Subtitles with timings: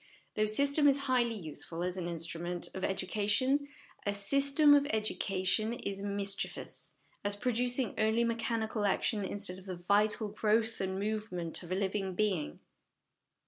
[0.33, 3.67] Though system is highly useful as an instrument of TO HOME EDUCATION education,
[4.07, 10.29] a 'system of education' is mischievous, as producing only mechanical action instead of the vital
[10.29, 12.61] growth and movement of a living being.